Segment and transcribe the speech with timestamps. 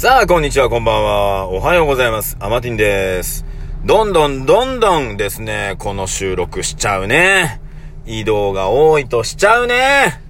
[0.00, 1.48] さあ、こんにちは、こんばんは。
[1.48, 2.38] おはようございます。
[2.40, 3.44] アマティンです。
[3.84, 7.60] どんどんどんどんですね、この収録しちゃうね。
[8.06, 10.22] 移動が多いとしちゃうね。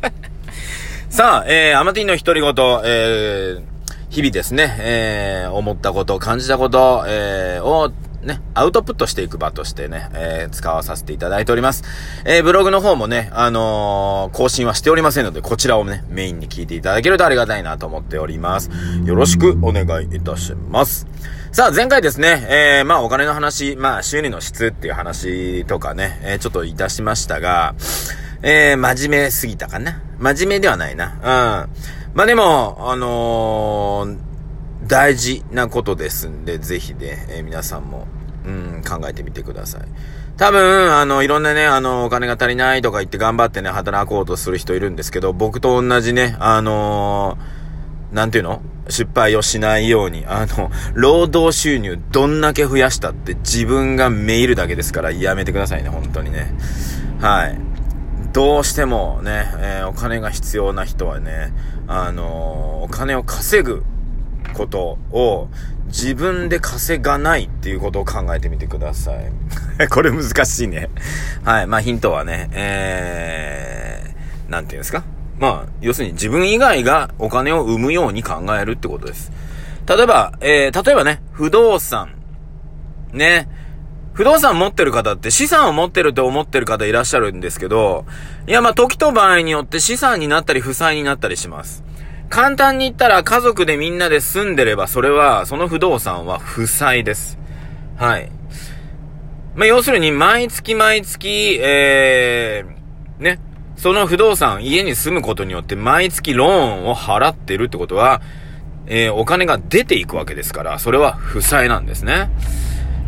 [1.10, 2.50] さあ、えー、アマティンの独り言、
[2.86, 3.62] えー、
[4.08, 7.92] 日々ですね、えー、思ったこと、感じたこと、えー、を、
[8.22, 11.84] ね、アウトプットしていく場としてね、えー、使わさせていただいております。
[12.24, 18.70] えー、ブログの方もね、あのー、更新はしておりませんので、こちらをね、メインに聞いていただけるとありがたいなと思っております。
[19.04, 21.06] よろしくお願いいたします。
[21.52, 27.74] さあ、前回ですね、えー、まあ、お金の話、まあ、収入の質っていう話とかね、えー、ちょっといたしましたが、
[28.42, 30.00] えー、真面目すぎたかな？
[30.18, 31.66] 真面目ではないな。
[31.66, 32.14] うん。
[32.14, 34.29] まあ、でも、あのー、
[34.90, 38.08] 大事なことですんで、ぜひね、えー皆さんも、
[38.44, 39.82] うん、考えてみてください。
[40.36, 48.60] 多分、あの、いろんなね、あの、お金が足りないとか言って頑張ってね、働こうとする人いるんですけど、僕と同じね、あのーなんていうの？
[48.88, 56.52] 失敗をしないように、あの、労働収入どんだけ増やしたって自分がめいるだけですからやめてくださいね、本当にね。
[57.20, 57.56] はい。
[58.32, 61.52] どうしてもね、えーお金が必要な人はね、
[61.86, 63.84] あのーお金を稼ぐ
[64.50, 65.48] ことを
[65.86, 69.32] 自分で稼がないっていうことを考えてみてください。
[69.90, 70.90] これ難しいね。
[71.44, 71.66] はい。
[71.66, 75.02] まあヒントはね、えー、なんていうんですか？
[75.38, 79.32] まあ、要するに自分以外がお金を生むように考えるってことです。
[79.86, 82.10] 例えば、えー、例えばね、不動産。
[83.12, 83.48] ね。
[84.12, 88.04] 不動産持ってる方って資産を持ってると思ってる方いらっしゃるんですけど、
[88.46, 91.82] いやまあ時と場合によって資産になったり負債になったりします。
[92.30, 97.38] 簡単に言ったら家族でみんなで住んでればそれは、その不動産は負債です。
[97.96, 98.30] はい。
[99.56, 103.40] まあ要するに毎月毎月、えー、ね、
[103.76, 108.22] その不動産、家に住むことによって毎月ローンを払ってるってことは、
[108.86, 112.30] えー、お金が出ていくわけですから、それは負債なんですね。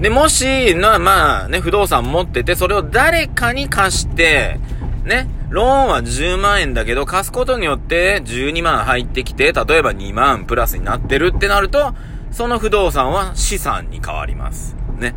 [0.00, 4.58] で、もし、な、まあね、不動産持ってて、それを誰かに貸して、
[5.04, 11.92] ね、ローンは10万円だけど、貸すことによって12万入ってきて、例えば2万プラスになってるってなると、
[12.30, 14.76] その不動産は資産に変わります。
[14.96, 15.14] ね。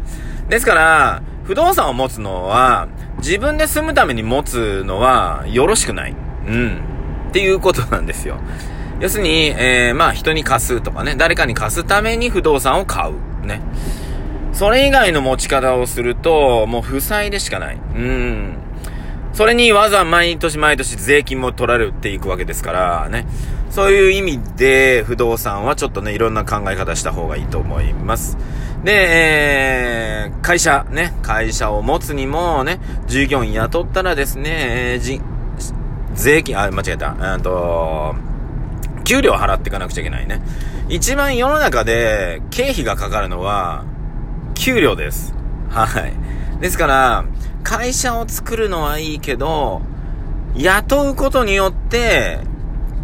[0.49, 6.15] ですから、不動産を持つのは、自分で住むために持つのは、よろしくない。
[6.47, 6.81] うん。
[7.29, 8.39] っていうことなんですよ。
[8.99, 13.45] 要するに、えー、まあ人に貸すとかね、誰かに貸すために不動産を買う。
[13.45, 13.61] ね。
[14.51, 17.75] それ以外の持ち方をすると、もう負債でしかない。
[17.75, 18.62] うん。
[19.33, 23.25] それにわざ毎年毎年税金も取られていくわけですからね。
[23.71, 28.37] そういう意味で不動産はちょっとね、いろんな考え方した方がいいと思います。
[28.83, 28.91] で、
[30.27, 35.19] えー、会社、ね、会社を持つにもね、従業員雇ったらですね、えじ、
[36.13, 37.15] 税金、あ、間違えた。
[37.35, 38.13] えっと、
[39.03, 40.41] 給料払っていかなくちゃいけないね。
[40.89, 43.85] 一番世の中で経費がかかるのは、
[44.53, 45.33] 給料です。
[45.69, 46.13] はい。
[46.63, 47.25] ですから、
[47.61, 49.81] 会社を作るのはいいけど、
[50.55, 52.39] 雇うことによって、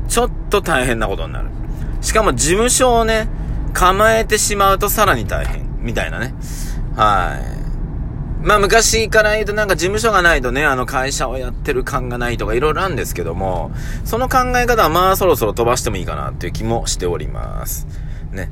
[0.08, 1.50] ちょっと大変なことになる。
[2.00, 3.28] しかも事務所をね、
[3.74, 5.68] 構えてしまうとさらに大変。
[5.82, 6.34] みたいなね。
[6.96, 7.38] は
[8.42, 8.48] い。
[8.48, 13.72] まあ昔から言うとなんか事務所がないとね、あの会社をやってる感がないとかいろいろあるんですけども、
[14.06, 17.88] その考え方はまあそろそろ飛ばしてもいいかなっていう気もしております。
[18.32, 18.50] ね。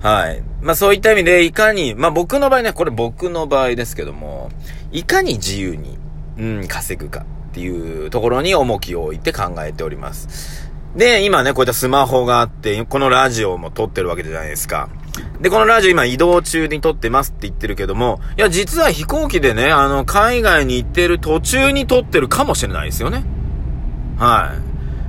[0.00, 0.42] はい。
[0.62, 4.50] まあそういった意味で、いかに、まあ僕の場合ね、これ僕の場合ですけども、
[4.92, 5.98] いかに自由に、
[6.38, 10.70] うん、稼ぐかっていうところに重きを置いて考えております。
[10.96, 14.88] で、今ね、こういったスマホがあって、このラジオも撮ってるわけじゃないですか。
[15.40, 23.24] で、このラジオ今移動中に撮ってますって言ってるけども、いや、実は飛行機でね、あの、海外に行ってる途中に撮ってるかもしれないですよね。
[24.18, 24.54] は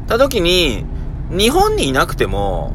[0.06, 0.08] い。
[0.08, 0.86] た時に、
[1.30, 2.74] 日本にいなくても、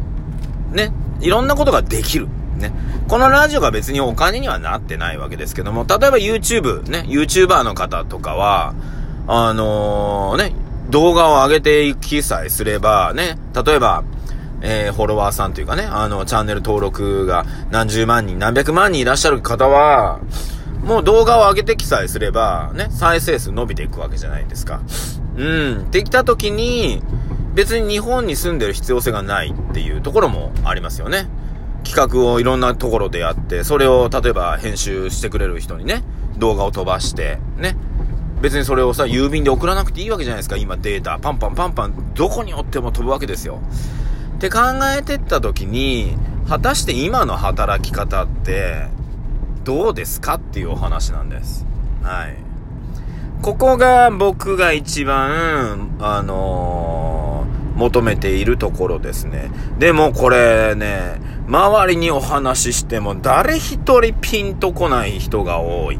[0.72, 2.28] ね、いろんなことができる。
[2.58, 2.72] ね。
[3.08, 8.74] このラジオが別にお金にはなってないわけですけども、例えば YouTube、ね、YouTuber の方とかは、
[9.28, 10.52] あのーね、
[10.90, 14.04] 動画を上げていきさえすれば、ね、例えば、
[14.62, 20.20] えー、フォロワーさんというかね、あの、チャンネル登録が何十万人、何百万人いらっしゃる方は、
[20.82, 24.80] もう動画を上げてきさえすれば、ね、再生数伸びていくわけじゃないですか。
[25.36, 25.90] うん。
[25.90, 27.02] できた時に、
[27.56, 31.26] 別に日本に住んでる必要性がないっていうところもありますよね。
[31.84, 36.04] 企画をいろんなところでやって、それを例えば編集してくれる人にね、
[36.36, 37.74] 動画を飛ばして、ね。
[38.42, 40.58] 別にそれをさ、郵便で送らなくていいわけじゃないですか。
[40.58, 43.60] 今データ、パンパンパンパン、どこにおっても飛ぶわけですよ。
[44.34, 44.58] って考
[44.94, 46.14] えてった時に、
[46.46, 48.88] 果たして今の働き方って、
[49.64, 51.64] どうですかっていうお話なんです。
[52.02, 52.36] はい。
[53.40, 56.95] ここが僕が一番、あのー
[57.76, 59.50] 求めているところですね。
[59.78, 65.98] でもこれね、周りにお話ししても誰一人ピンとこない人が多い。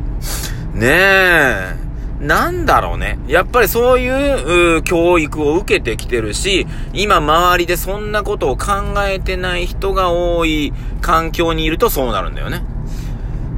[0.75, 1.87] ねえ。
[2.20, 3.19] なんだろうね。
[3.28, 12.64] やっぱりそういう教育を受けてきてるし、今周りでそんなことを考えてない人が多い環境にいるとそうなるんだよね。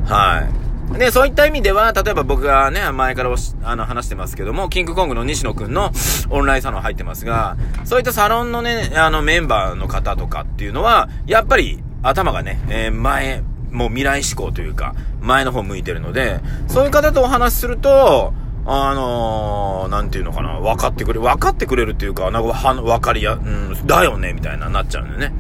[0.07, 0.58] はい。
[0.97, 5.93] で、そういった意味では、例えば僕がね、前からあの話してますけども、キングコングの西野くんの
[6.31, 18.33] オンラインサロン入ってますが、そういったサロンのね、あのメンバーの方とかっていうのは、やっぱり頭がね、えー、前、もう未来志向というか、前の方向いてるので、そういう方とお話しすると、
[18.65, 25.33] あのー、なんていうのかな、分かってくれ、分かってくれるっていうか、なんか、は、分かりや、うん、だよね、みたいな、なっちゃうんだよね。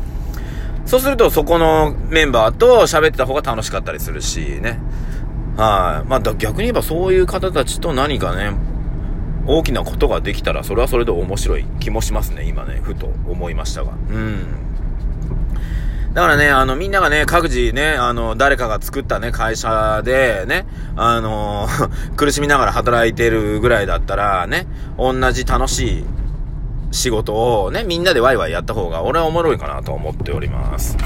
[0.87, 4.81] そうすると、そこのメンバーと喋ってた方が楽しかったりするし、ね。
[5.59, 6.09] はい。
[6.09, 8.53] まあ、逆に言えばそういう方たちと何かね、
[9.47, 13.93] 大きなことができたら、それはそれで面白い気もしますね、今ね、ふと思いましたが。
[13.93, 14.47] うん。
[16.15, 20.65] だからね、あの、みんながね、各自ね、あの、誰かが作ったね、会社でね、
[20.97, 21.67] あの、
[22.17, 26.05] 苦しみながら働いてるぐらいだったら、ね、同じ楽しい
[26.93, 30.97] 仕事をね、みんなでワイワイやった方が、俺はおもろいかなと思っております。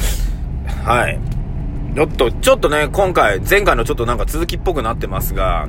[0.84, 1.18] はい。
[1.94, 5.68] ちょっと、ちょっとね、今回、前回のちょっとなんか続きっぽくなってますが、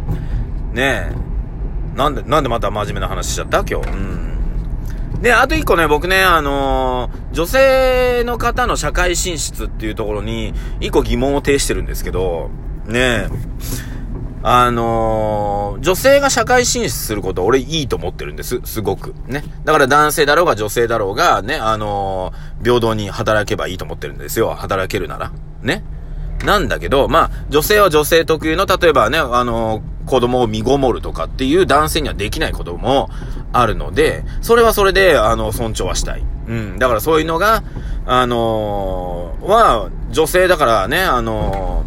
[0.73, 3.59] ねえなんで、なんでまた真面目な話しちゃった？
[3.59, 3.89] 今日。
[3.89, 5.21] うん。
[5.21, 12.49] で、あと一個ね、僕ね、あのー、女性の方の社会進出っていうところに、一個疑問を呈してるんですけど、
[12.87, 13.27] ねえ
[14.45, 18.59] あのー、女性が社会進出すること俺いいと思ってるんです。
[18.65, 19.13] すごく。
[19.27, 19.43] ね。
[19.63, 24.53] だから男性だろうが女性だろうが、ね、あのー、平等に働けばいいと思ってるんですよ。
[24.55, 25.31] 働けるなら。
[25.61, 25.83] ね。
[26.43, 33.09] なんだけど、まあ、女性は女性特有の、例えばね、あの子供を身ごもるとかっていう男性にはできないことも
[33.53, 36.23] あるので、それはそれで、あの、尊重はしたい。
[36.47, 36.79] うん。
[36.79, 37.63] だからそういうのが、
[38.05, 41.85] あのー、は、女性だからね、あの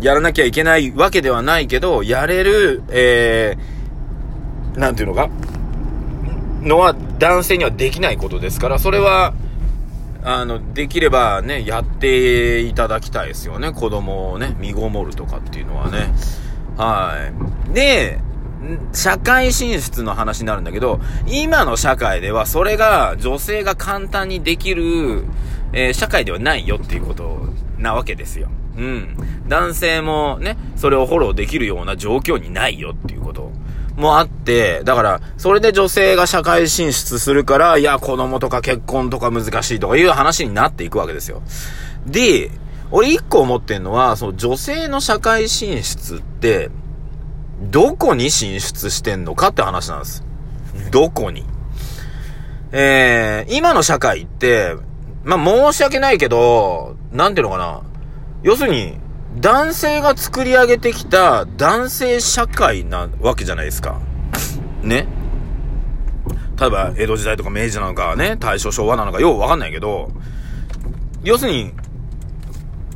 [0.00, 5.28] ー、やらなきゃいけないわけではないけど、やれる、えー、なんていうのか、
[6.62, 9.34] のは男性にはできないことですから、それは、
[10.24, 13.72] あの、できればね、やっていただきたいですよね。
[13.72, 16.12] 子供をね、身ごもるとかっていうのはね。
[16.76, 17.30] は
[17.70, 17.74] い。
[17.74, 18.18] で、
[18.92, 25.24] 社会進出の話になるんだけど、今の社会ではそれが女性が簡単にできる、
[25.72, 27.48] えー、社会ではないよっていうこと
[27.78, 28.48] なわけですよ。
[28.76, 29.16] うん。
[29.48, 33.50] 男性もね、それをフォローできるような状況にないよっていうこと
[34.02, 41.42] もあって、だから、それで女性が社会進出するから、いや、子供とか結婚とか難しいとかいう話になっていくわけですよ。
[42.06, 42.50] で、
[42.90, 46.70] 俺一個思ってんのは、その女性の社会進出って、
[47.62, 50.24] どこに進出してんのかって話なんです。
[50.90, 51.44] どこに。
[52.72, 54.74] えー、今の社会って、
[55.24, 57.82] まあ、申し訳ないけど、なんていうのかな。
[58.42, 58.98] 要するに、
[59.36, 64.00] 男性が作り上げてきた男性社会なわけじゃないですか。
[64.82, 65.06] ね。
[66.60, 70.12] 例えば、江戸時代とか明治なのかね、大正昭和なのかようわかんないけど、
[71.24, 71.72] 要するに、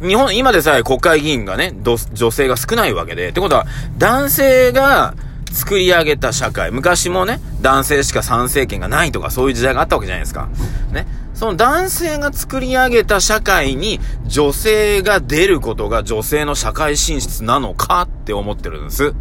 [0.00, 3.66] 日本、今でさえ国会議員がね、女性が少ないわけで、ってことは、
[3.98, 5.14] 男性が
[5.52, 10.48] 作り上げた社会、昔もね、男性しか参政権がないとか、そういう時代があったわけじゃないですか。
[10.92, 11.06] ね。
[11.36, 19.14] その男性が作り上げた社会に女性が出ることが女性の社会進出なのかって思ってるんです。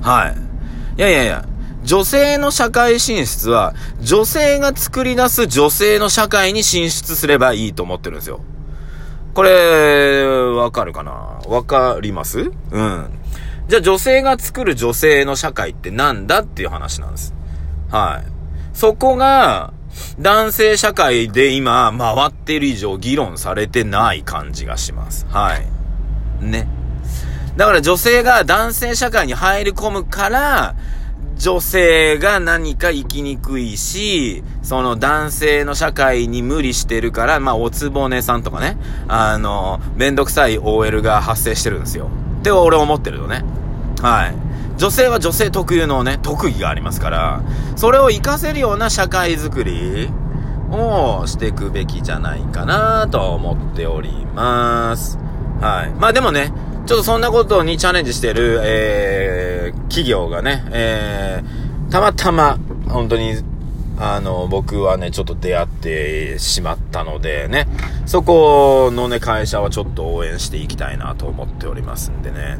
[0.00, 0.28] は
[0.96, 0.98] い。
[0.98, 1.44] いやいやいや、
[1.82, 8.40] 女性の社会進出は、女性が作り出す女性の社会に進出すればいいと思ってるんですよ。
[9.34, 11.12] これ、わかるかな？
[11.48, 12.52] わかります？
[12.70, 13.10] うん。
[13.66, 17.34] じゃあ女性が作る女性の社会ってなんだっていう話なんです。
[17.90, 18.76] はい。
[18.76, 19.72] そこが、
[20.18, 25.26] 男性社会で今回ってる以上議論されてない感じがします。
[25.28, 25.66] はい。
[26.44, 26.68] ね。
[27.56, 30.74] だから女性が男性社会に入り込むから、
[31.36, 38.76] 女性が何か生きにくいし、その男性の社会に無理してるから、まあ、おつぼねさんとかね、
[39.08, 42.10] あの、めんどくさい OL が発生してるんですよ。
[42.40, 43.42] って俺思ってるのね。
[44.02, 44.34] はい。
[44.80, 47.42] 女性は女性特有のね、特技がありますから、
[47.76, 50.08] それを活かせるような社会づくり
[50.70, 55.18] をしていくべきじゃないかなと思っております。
[55.60, 55.90] はい。
[56.00, 56.50] まあでもね、
[56.86, 62.58] ちょっとそんなことにチャレンジしてる、えー、企業がね、えー、たまたま、
[62.88, 63.34] 本当に、
[63.98, 67.68] あの、僕はね、ちょっと出会ってしまったのでね、
[68.06, 72.56] そこのね、会社はちょっと応援していきたいなと思っておりますんでね、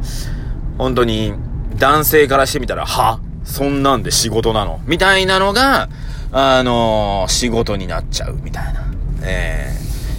[0.76, 1.32] 本当に、
[1.80, 3.20] 男性からしてみたら、は？
[3.42, 4.80] そんなんで仕事なの？
[4.84, 5.88] みたいなのが、
[6.30, 8.84] あのー、仕事になっちゃうみたいな。
[9.22, 9.72] え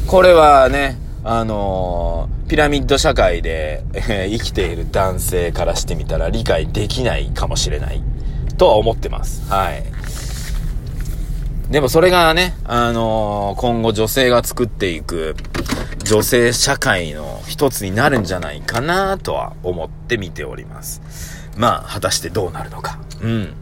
[0.05, 8.01] ー、これはね、あのー、ピラミッド社会で、えー、生きている男性からしてみたら理解できないかもしれない。
[8.57, 9.47] とは思ってます。
[9.47, 9.83] はい。
[11.71, 15.35] でもそれがね、あのー、今後女性が作っていく
[16.03, 21.39] 女性社会の一つになるんじゃないかなとは思って見ております。
[21.57, 22.99] まあ、果たしてどうなるのか。
[23.21, 23.53] うん。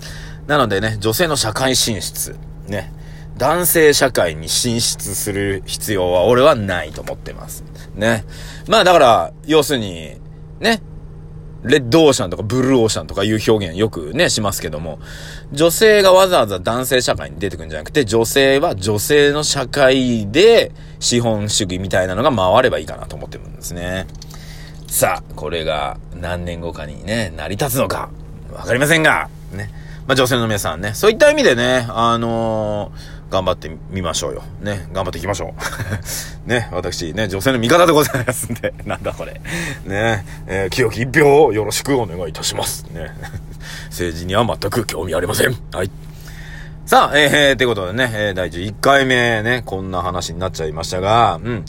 [0.47, 2.35] なのでね、女性の社会進出。
[2.67, 2.93] ね。
[3.37, 7.63] 男性社会に進出する必要は俺はないと思ってます。
[7.95, 8.25] ね。
[8.67, 10.17] まあだから、要するに、
[10.59, 10.81] ね。
[11.63, 14.99] レッドオーシャンとかブルーオーシャンとかいう表現よくね、しますけども、
[15.51, 24.07] 女性がわざわざ男性社会に出てくるんじゃなくて、女性は女性の社会で資本主義みたいなのが回ればいいかなと思ってるんですね。
[24.89, 28.09] さあ、これが何年後かにね、成り立つのか、
[28.51, 29.69] わかりませんが、ね。
[30.07, 34.43] まあ、女性の皆さんね、そういった意味でね、あのー頑張ってみましょうよ。
[34.61, 35.53] ね、頑張っていきましょ
[36.45, 36.49] う。
[36.49, 39.39] ね、私、ね、女性の味方でございますんで、 なんだこれ。
[39.85, 42.85] ね、えー、清き一票をよろしくお願いいたします。
[42.91, 43.11] ね。
[43.89, 45.55] 政治には全く興味ありません。
[45.71, 45.91] はい。
[46.87, 51.65] さあ、えー、ということでね、えー、第11回目ね、こんな話になっちゃいましたが、うん。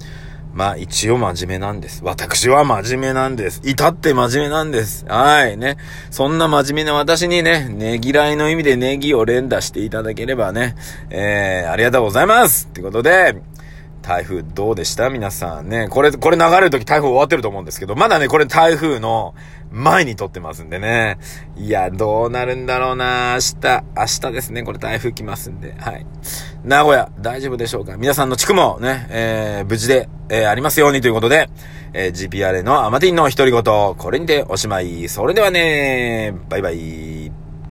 [0.53, 2.03] まあ一応真面目なんです。
[2.05, 3.61] 私は真面目なんです。
[3.65, 5.07] 至って真面目なんです。
[5.07, 5.77] はい、ね。
[6.11, 10.77] そんな真面目な私にね、ねぎらいの意味でネギを連打していただければね、
[11.11, 13.41] えー、ありがとうございますってことで、
[14.03, 15.11] 台風どうでした？
[15.11, 15.89] 皆さんね。
[15.89, 19.35] これ、これ流れるとき台風終わってると思うんですけど、まだね、これ台風の
[19.71, 21.19] 前に撮ってますんでね。
[21.57, 24.63] いや、どうなるんだろうな明日、明日ですね。
[24.63, 25.75] これ台風来ますんで。
[25.79, 26.07] はい。
[26.65, 27.97] 名古屋、大丈夫でしょうか？
[27.97, 31.49] 皆さんの地区もね、えー、無事で、えー、ありますようにということで、
[31.93, 35.09] えー、GPRA のアマティンの独り言、これにておしまい。
[35.09, 37.33] それではねバイバイ。